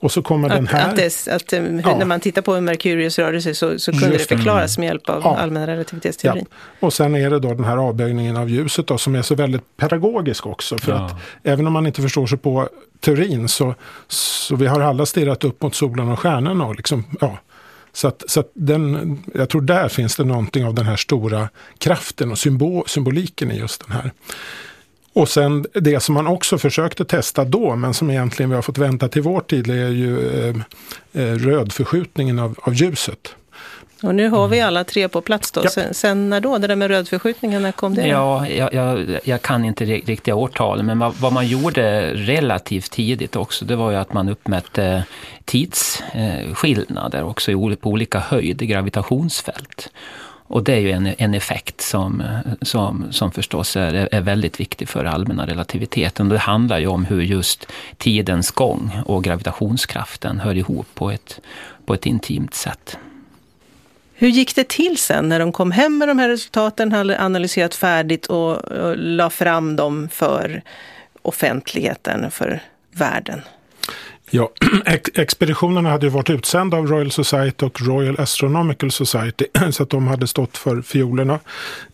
[0.00, 0.88] Och så kommer att, den här.
[0.88, 1.96] Att, det, att eh, ja.
[1.98, 5.20] När man tittar på Merkurius rörelse så, så kunde Just det förklaras med hjälp av
[5.24, 5.36] ja.
[5.36, 6.46] allmänna relativitetsteorin.
[6.50, 6.86] Ja.
[6.86, 9.76] Och sen är det då den här avböjningen av ljuset då, som är så väldigt
[9.76, 10.78] pedagogisk också.
[10.78, 12.68] För att även om man inte förstår sig på
[13.00, 13.74] teorin så,
[14.08, 16.66] så vi har alla stirrat upp mot solen och stjärnorna.
[16.66, 17.38] Och liksom, ja.
[17.92, 21.48] Så, att, så att den, jag tror där finns det någonting av den här stora
[21.78, 24.12] kraften och symbol, symboliken i just den här.
[25.12, 28.78] Och sen det som man också försökte testa då, men som egentligen vi har fått
[28.78, 30.56] vänta till vår tid, är ju eh,
[31.12, 33.34] eh rödförskjutningen av, av ljuset.
[34.02, 35.60] Och nu har vi alla tre på plats då.
[35.64, 35.70] Ja.
[35.70, 36.58] Sen, sen, när då?
[36.58, 38.06] Det där med rödförskjutningen, när kom det?
[38.06, 43.64] Ja, jag, jag, jag kan inte riktiga årtal, men vad man gjorde relativt tidigt också,
[43.64, 45.04] det var ju att man uppmätte
[45.44, 49.88] tidsskillnader också på olika höjd i gravitationsfält.
[50.50, 52.22] Och det är ju en, en effekt som,
[52.62, 56.28] som, som förstås är, är väldigt viktig för allmänna relativiteten.
[56.28, 61.40] Det handlar ju om hur just tidens gång och gravitationskraften hör ihop på ett,
[61.86, 62.98] på ett intimt sätt.
[64.20, 67.74] Hur gick det till sen när de kom hem med de här resultaten, hade analyserat
[67.74, 70.62] färdigt och, och la fram dem för
[71.22, 73.40] offentligheten, för världen?
[74.30, 74.50] Ja,
[74.86, 79.90] ex expeditionerna hade ju varit utsända av Royal Society och Royal Astronomical Society så att
[79.90, 81.38] de hade stått för fiolerna.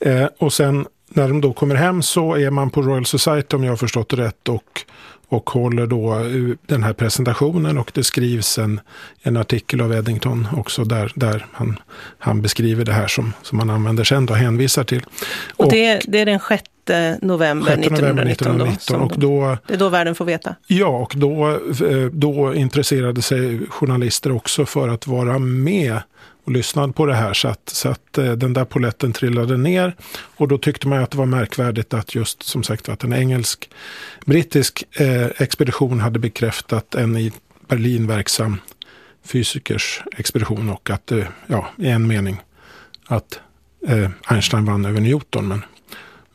[0.00, 3.64] Eh, och sen när de då kommer hem så är man på Royal Society om
[3.64, 4.84] jag har förstått det rätt och,
[5.28, 6.18] och håller då
[6.66, 8.80] den här presentationen och det skrivs en,
[9.22, 11.78] en artikel av Eddington också där, där han,
[12.18, 15.04] han beskriver det här som, som man använder sen och hänvisar till.
[15.56, 18.98] Och, och det, det är den sjätte november 6 november 1919.
[18.98, 20.54] Då, och då, det är då världen får veta?
[20.66, 21.48] Ja, och då,
[21.88, 26.00] eh, då intresserade sig journalister också för att vara med
[26.46, 29.96] och lyssnade på det här så att, så att eh, den där poletten trillade ner.
[30.36, 33.70] Och då tyckte man att det var märkvärdigt att just som sagt att en engelsk
[34.26, 37.32] brittisk eh, expedition hade bekräftat en i
[37.68, 38.60] Berlin verksam
[39.24, 42.42] fysikers expedition och att, eh, ja, i en mening
[43.06, 43.40] att
[43.88, 45.48] eh, Einstein vann över Newton.
[45.48, 45.62] Men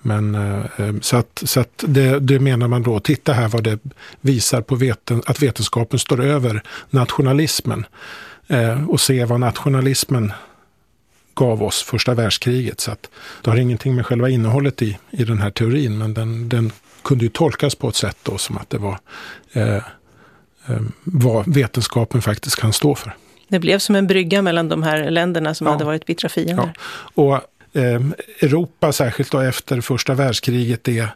[0.02, 3.64] men, eh, eh så att, så att det, det, menar man då, titta här vad
[3.64, 3.80] det
[4.22, 7.86] visar på veten, att vetenskapen står över nationalismen.
[8.48, 10.34] Eh, och se vad nationalismen
[11.34, 12.80] gav oss första världskriget.
[12.80, 13.10] Så att
[13.42, 16.72] det har ingenting med själva innehållet i, i den här teorin, men den, den
[17.04, 19.00] kunde ju tolkas på ett sätt då som att det var
[19.54, 23.16] eh, eh, vad vetenskapen faktiskt kan stå för.
[23.48, 25.74] Det blev som en brygga mellan de här länderna som ja.
[25.74, 26.74] hade varit bittra fiender.
[26.76, 26.82] Ja.
[27.24, 27.36] Och
[27.82, 28.02] eh,
[28.42, 31.08] Europa, särskilt då efter första världskriget, är,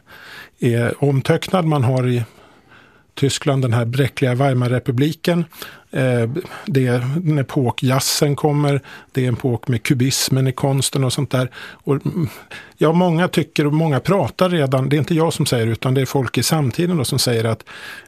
[0.58, 1.64] är omtöcknad.
[1.64, 2.24] Man har i
[3.16, 5.44] Tyskland den här bräckliga Weimarrepubliken.
[5.90, 6.30] Eh,
[6.66, 8.80] det är en epok jazzen kommer,
[9.12, 11.50] det är en epok med kubismen i konsten och sånt där.
[11.56, 12.28] Och, mm,
[12.76, 16.00] ja, många tycker och många pratar redan, det är inte jag som säger utan det
[16.00, 17.64] är folk i samtiden då som säger att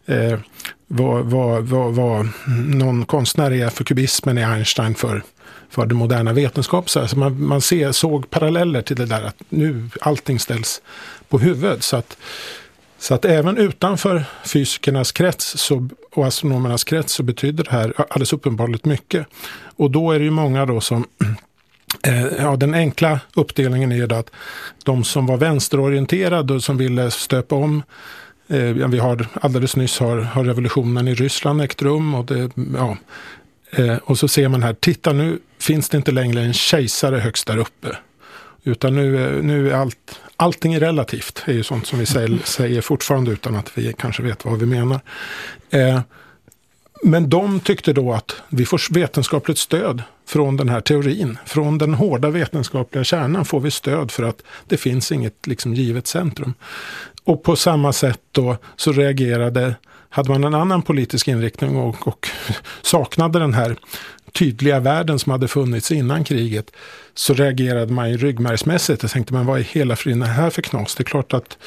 [0.07, 0.39] eh,
[0.87, 2.29] vad, vad, vad, vad
[2.67, 5.23] någon konstnär är för kubismen är Einstein för
[5.71, 6.91] för den moderna vetenskap.
[6.91, 10.83] Så alltså man, man ser, såg paralleller till det där att nu allting ställs
[11.29, 11.83] på huvudet.
[11.83, 12.17] Så att,
[12.99, 18.33] så att även utanför fysikernas krets så, och astronomernas krets så betyder det här alldeles
[18.33, 19.27] uppenbarligt mycket.
[19.77, 21.07] Och då är det ju många då som
[22.03, 24.31] eh, Ja, den enkla uppdelningen är att
[24.85, 27.83] de som var vänsterorienterade och som ville stöpa om
[28.49, 32.97] eh, vi har alldeles nyss har, har revolutionen i Ryssland ägt rum och, det, ja,
[33.71, 37.47] eh, och så ser man här, titta nu finns det inte längre en kejsare högst
[37.47, 37.97] där uppe.
[38.69, 41.43] Utan nu, nu är allt, allting är relativt.
[41.47, 44.59] Det är ju sånt som vi säger, säger fortfarande utan att vi kanske vet vad
[44.59, 45.01] vi menar.
[45.71, 46.01] Eh,
[47.03, 51.39] men de tyckte då att vi får vetenskapligt stöd från den här teorin.
[51.47, 56.07] Från den hårda vetenskapliga kärnan får vi stöd för att det finns inget liksom, givet
[56.07, 56.55] centrum.
[57.25, 59.75] Och på samma sätt då så reagerade,
[60.09, 62.29] hade man en annan politisk inriktning och, och
[62.83, 63.77] saknade den här
[64.33, 66.71] tydliga världen som hade funnits innan kriget
[67.15, 70.95] så reagerade man ju ryggmärgsmässigt och tänkte man vad är hela friden här för knas?
[70.95, 71.59] Det är klart att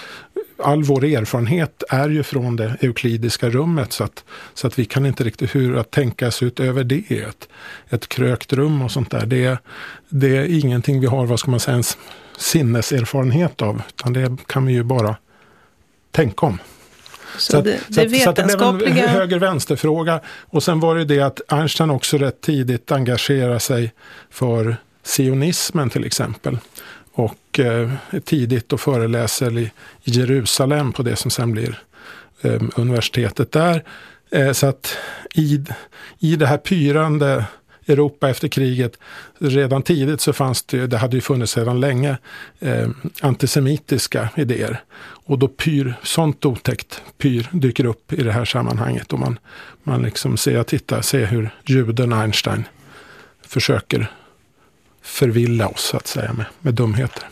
[0.64, 4.24] all vår erfarenhet är ju från det euklidiska rummet så att,
[4.54, 7.12] så att vi kan inte riktigt hur att tänka sig utöver det.
[7.12, 7.50] Ett,
[7.90, 9.26] ett krökt rum och sånt där.
[9.26, 9.58] Det,
[10.10, 11.84] det är ingenting vi har, vad ska man säga, en
[12.38, 13.82] sinneserfarenhet av.
[13.88, 15.16] Utan det kan vi ju bara
[16.12, 16.60] tänka om.
[17.38, 20.20] Så, så, det, det, så, så det blev en höger-vänster-fråga.
[20.26, 23.94] Och sen var det det att Einstein också rätt tidigt engagerade sig
[24.30, 26.58] för sionismen till exempel.
[27.14, 27.92] Och eh,
[28.26, 29.72] tidigt och föreläser i, i,
[30.04, 31.84] Jerusalem på det som sen blir
[32.42, 33.84] eh, universitetet där.
[34.32, 34.98] Eh, så att
[35.36, 35.64] i,
[36.20, 37.46] i det här pyrande
[37.88, 38.98] Europa efter kriget,
[39.40, 42.18] redan tidigt så fanns det, det hade ju funnits sedan länge,
[42.60, 42.90] eh,
[43.22, 44.82] antisemitiska idéer.
[45.26, 49.14] Och då pyr, sånt otäckt pyr dyker upp i det här sammanhanget.
[49.14, 49.40] Och man,
[49.84, 52.64] man liksom ser, titta, ser hur juden Einstein
[53.48, 54.12] försöker
[55.02, 57.24] förvilla oss så att säga med, med dumheter.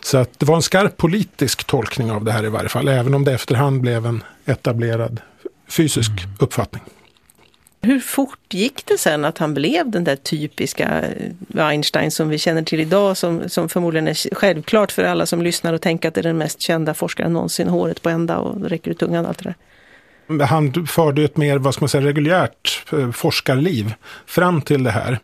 [0.00, 3.14] Så att det var en skarp politisk tolkning av det här i varje fall, även
[3.14, 5.20] om det efterhand blev en etablerad
[5.68, 6.34] fysisk mm.
[6.38, 6.82] uppfattning.
[7.80, 11.02] Hur fort gick det sen att han blev den där typiska
[11.54, 15.42] eh, Einstein som vi känner till idag, som, som förmodligen är självklart för alla som
[15.42, 18.68] lyssnar och tänker att det är den mest kända forskaren någonsin, håret på ända och
[18.68, 19.54] räcker ut tungan och allt det där?
[20.28, 23.94] Han förde ett mer, vad ska man säga, reguljärt eh, forskarliv
[24.26, 25.18] fram till det här.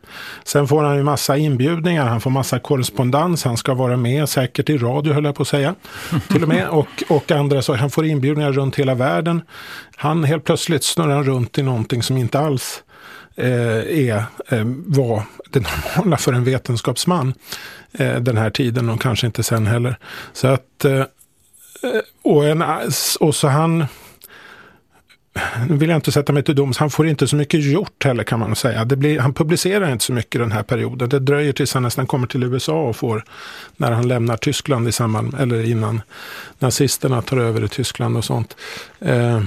[0.44, 4.70] Sen får han ju massa inbjudningar, han får massa korrespondens, han ska vara med säkert
[4.70, 5.74] i radio höll jag på att säga.
[6.28, 6.68] till och med.
[6.68, 9.42] Och, och andra så han får inbjudningar runt hela världen.
[9.96, 12.82] Han helt plötsligt snurrar runt i någonting som inte alls
[13.36, 17.34] eh, är, eh, var det normala för en vetenskapsman
[18.20, 19.98] den här tiden och kanske inte sen heller.
[20.32, 20.84] Så att,
[22.22, 22.64] och, en,
[23.20, 23.86] och så han
[25.68, 28.24] nu vill jag inte sätta mig till doms, han får inte så mycket gjort heller
[28.24, 28.84] kan man säga.
[28.84, 31.08] Det blir, han publicerar inte så mycket den här perioden.
[31.08, 33.24] Det dröjer tills han nästan kommer till USA och får,
[33.76, 36.02] när han lämnar Tyskland i samband, eller innan
[36.58, 38.56] nazisterna tar över i Tyskland och sånt.
[39.00, 39.40] Eh, eh,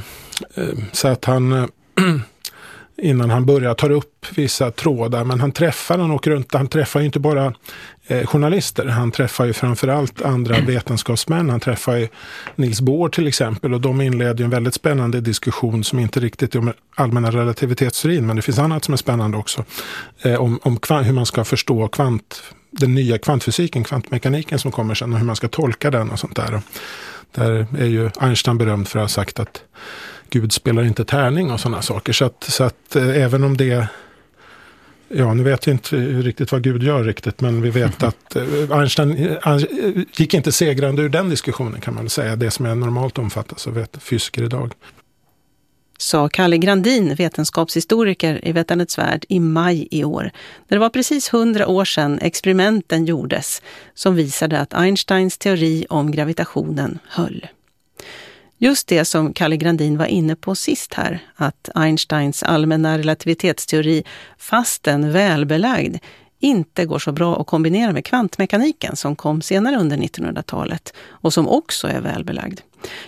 [0.91, 1.65] så att han eh,
[3.01, 5.23] innan han börjar tar upp vissa trådar.
[5.23, 7.53] Men han träffar, han åker runt, han träffar ju inte bara
[8.07, 8.85] eh, journalister.
[8.85, 11.49] Han träffar ju framförallt andra vetenskapsmän.
[11.49, 12.07] Han träffar ju
[12.55, 16.59] Nils Bohr till exempel och de inleder en väldigt spännande diskussion som inte riktigt är
[16.59, 19.65] om allmänna relativitetsteorin, men det finns annat som är spännande också.
[20.21, 25.13] Eh, om om hur man ska förstå kvant, den nya kvantfysiken, kvantmekaniken som kommer sen
[25.13, 26.61] och hur man ska tolka den och sånt där.
[27.35, 29.63] Där är ju Einstein berömd för att ha sagt att
[30.29, 32.13] Gud spelar inte tärning och sådana saker.
[32.13, 33.87] Så att, så att eh, även om det
[35.09, 38.43] Ja, nu vet vi inte riktigt vad Gud gör riktigt, men vi vet att eh,
[38.71, 39.57] Einstein eh,
[40.13, 43.85] gick inte segrande ur den diskussionen kan man säga, det som är normalt omfattas av
[43.99, 44.73] fysiker idag.
[45.99, 50.31] Sa Kalle Grandin, vetenskapshistoriker i Vetandets värld, i maj i år.
[50.67, 53.61] Det var precis hundra år sedan experimenten gjordes
[53.93, 57.47] som visade att Einsteins teori om gravitationen höll.
[58.57, 64.03] Just det som Kalle Grandin var inne på sist här, att Einsteins allmänna relativitetsteori,
[64.37, 65.97] fastän välbelagd,
[66.39, 71.47] inte går så bra att kombinera med kvantmekaniken som kom senare under 1900-talet och som
[71.47, 72.59] också är välbelagd.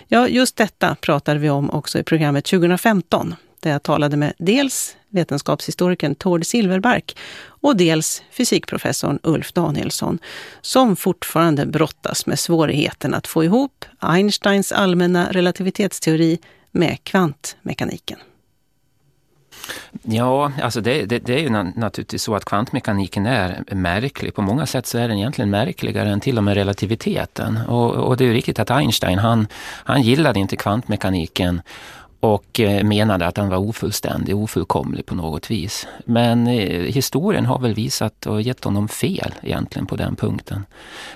[0.08, 4.96] Ja, just detta pratade vi om också i programmet 2015 där jag talade med dels
[5.10, 10.18] vetenskapshistorikern Tord Silverbark och dels fysikprofessorn Ulf Danielsson
[10.60, 16.38] som fortfarande brottas med svårigheten att få ihop Einsteins allmänna relativitetsteori
[16.72, 18.18] med kvantmekaniken.
[20.02, 24.34] Ja, alltså det, det, det är ju naturligtvis så att kvantmekaniken är märklig.
[24.34, 27.56] På många sätt så är den egentligen märkligare än till och med relativiteten.
[27.68, 29.46] Och, och det är ju riktigt att Einstein, han,
[29.84, 31.62] han gillade inte kvantmekaniken
[32.20, 35.86] och eh, menade att den var ofullständig, ofullkomlig på något vis.
[36.04, 40.66] Men eh, historien har väl visat och gett honom fel egentligen på den punkten.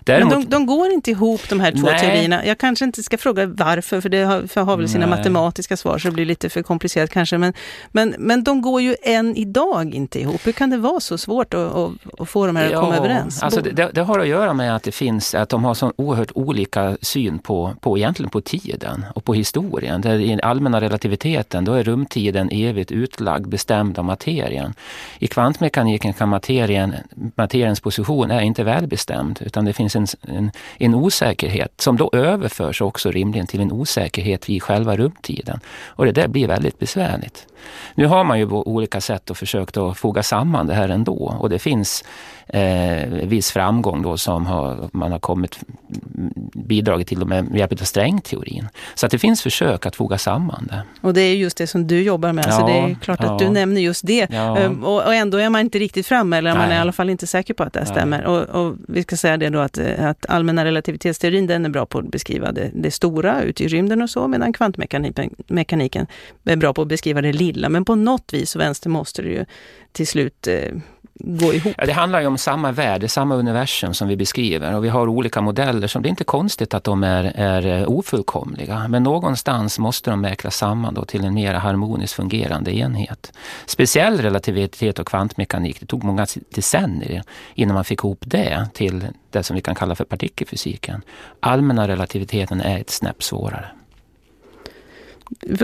[0.01, 2.01] Däremot, Men de, de går inte ihop de här två nej.
[2.01, 2.47] teorierna.
[2.47, 5.19] Jag kanske inte ska fråga varför, för det har, för har väl sina nej.
[5.19, 7.39] matematiska svar så det blir lite för komplicerat kanske.
[7.39, 7.53] Men,
[7.93, 10.47] men, men de går ju än idag inte ihop.
[10.47, 12.97] Hur kan det vara så svårt att, att, att få de här ja, att komma
[12.97, 13.43] överens?
[13.43, 16.31] Alltså det, det, har att göra med att det finns, att de har så oerhört
[16.35, 20.01] olika syn på, på egentligen på tiden och på historien.
[20.01, 24.75] Det är allmänna relativiteten, då är rumtiden evigt utlagd, bestämd av materien.
[25.19, 26.95] I kvantmekaniken kan materien,
[27.37, 32.83] materiens position är inte välbestämd, utan det finns en, en, en osäkerhet som då överförs
[32.83, 35.61] också rimligen till en osäkerhet i själva rumtiden.
[35.97, 37.47] Och det där blir väldigt besvärligt.
[37.95, 41.37] Nu har man ju på olika sätt och försökt att foga samman det här ändå
[41.41, 42.05] och det finns
[42.47, 45.59] eh, viss framgång då som har, man har kommit
[46.55, 48.69] bidragit till med, med hjälp av strängteorin.
[48.95, 50.83] Så att det finns försök att foga samman det.
[51.01, 53.33] Och det är just det som du jobbar med, ja, så det är klart ja.
[53.33, 54.27] att du nämner just det.
[54.31, 54.59] Ja.
[54.59, 56.59] Ehm, och, och, ändå är man inte riktigt framme, eller Nej.
[56.59, 58.25] man är i alla fall inte säker på att det stämmer.
[58.25, 61.99] Och, och, vi ska säga det då att, att allmänna relativitetsteorin den är bra på
[61.99, 66.07] att beskriva det, det stora ute i rymden och så, medan kvantmekaniken
[66.45, 67.69] är bra på att beskriva det lilla.
[67.69, 69.45] Men på något vis, vänster, måste det ju
[69.93, 70.75] till slut eh,
[71.15, 71.75] gå ihop.
[71.79, 75.09] Ja, det handlar ju om samma värld, samma universum som vi beskriver och vi har
[75.09, 78.89] olika modeller som det är inte konstigt att de är, är eh, ofullkomliga.
[78.89, 83.33] Men någonstans måste de mäklas samman då till en mer harmoniskt fungerande enhet.
[83.67, 87.23] Speciell relativitet och kvantmekanik, det tog många decennier
[87.55, 91.03] innan man fick ihop det till det som vi kan kalla för partikelfysiken.
[91.41, 93.71] Allmänna relativiteten är ett snäpp svårare.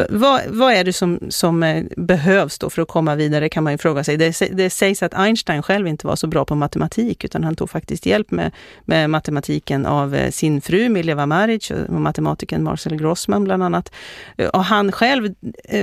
[0.09, 3.73] Vad, vad är det som, som eh, behövs då för att komma vidare kan man
[3.73, 4.17] ju fråga sig.
[4.17, 7.71] Det, det sägs att Einstein själv inte var så bra på matematik utan han tog
[7.71, 8.53] faktiskt hjälp med,
[8.85, 13.93] med matematiken av eh, sin fru Mileva Maric och matematikern Marcel Grossman bland annat.
[14.37, 15.35] Eh, och han själv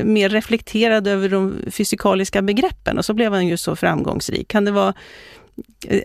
[0.04, 4.48] mer reflekterade över de fysikaliska begreppen och så blev han ju så framgångsrik.
[4.48, 4.94] Kan det vara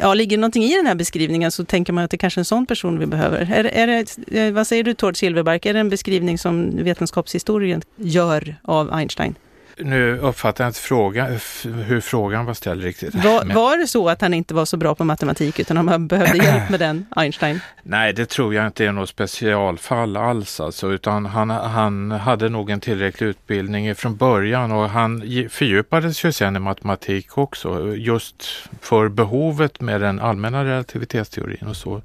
[0.01, 2.41] ja, ligger det någonting i den här beskrivningen så tänker man att det kanske är
[2.41, 3.53] en sån person vi behöver.
[3.53, 7.83] Är, är det, eh, vad säger du Tord Silverbark, är det en beskrivning som vetenskapshistorien
[7.97, 9.35] gör av Einstein?
[9.77, 11.27] Nu uppfattar jag inte fråga,
[11.65, 13.15] hur frågan var ställd riktigt.
[13.15, 16.37] Var, var, det så att han inte var så bra på matematik utan han behövde
[16.45, 17.61] hjälp med den, Einstein?
[17.83, 22.71] Nej, det tror jag inte är något specialfall alls alltså, utan han, han hade nog
[22.71, 25.21] en tillräcklig utbildning från början och han
[25.51, 32.03] fördjupades ju sen i matematik också, just för behovet med den allmänna relativitetsteorin och så.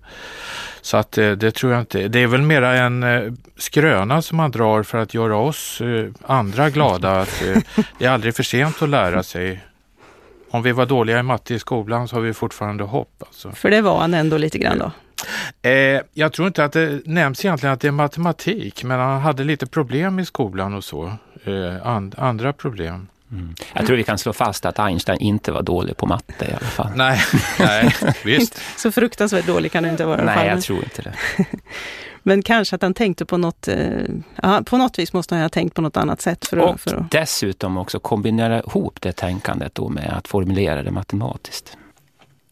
[0.87, 2.07] Så att det, det, tror jag inte.
[2.07, 6.05] Det är väl mera en eh, skröna som man drar för att göra oss eh,
[6.25, 7.11] andra glada.
[7.11, 7.57] Att eh,
[7.99, 9.63] det är aldrig för sent att lära sig.
[10.51, 13.13] Om vi var dåliga i matte i skolan så har vi fortfarande hopp.
[13.19, 13.51] Alltså.
[13.51, 14.91] För det var han ändå lite grann då?
[15.69, 19.43] Eh, jag tror inte att det nämns egentligen att det är matematik, men han hade
[19.43, 21.13] lite problem i skolan och så.
[21.43, 23.07] Eh, and, andra problem.
[23.31, 23.55] Mm.
[23.73, 26.59] Jag tror vi kan slå fast att Einstein inte var dålig på matte i alla
[26.59, 26.91] fall.
[26.95, 27.19] Nej,
[27.59, 28.61] nej visst.
[28.77, 30.23] Så fruktansvärt dålig kan det inte vara.
[30.23, 31.15] Nej, jag tror inte det.
[32.23, 35.73] Men kanske att han tänkte på något, eh, på något vis måste han ha tänkt
[35.73, 36.47] på något annat sätt.
[36.47, 37.11] För och att, för att...
[37.11, 41.77] dessutom också kombinera ihop det tänkandet då med att formulera det matematiskt.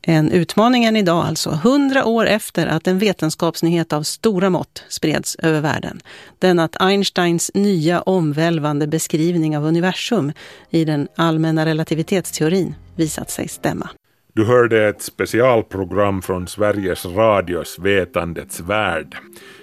[0.08, 5.36] En utmaning än idag alltså, hundra år efter att en vetenskapsnyhet av stora mått spreds
[5.36, 6.00] över världen.
[6.40, 10.32] Den att Einsteins nya omvälvande beskrivning av universum
[10.70, 13.90] i den allmänna relativitetsteorin visat sig stämma.
[14.34, 19.18] Du hörde ett specialprogram från Sveriges Radios Vetandets värld.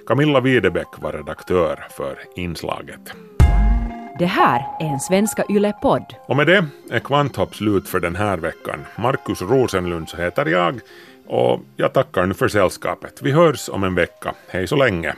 [0.06, 3.14] Camilla Widebeck var redaktör för inslaget.
[4.22, 6.14] Det här är en Svenska Yle-podd.
[6.26, 8.84] Och med det är Kvanthopp slut för den här veckan.
[8.96, 10.80] Markus Rosenlund heter jag
[11.26, 13.22] och jag tackar nu för sällskapet.
[13.22, 14.34] Vi hörs om en vecka.
[14.48, 15.14] Hej så länge!